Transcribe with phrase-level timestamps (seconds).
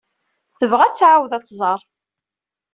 [0.59, 1.79] Tebɣa ad tɛawed ad t-tẓer.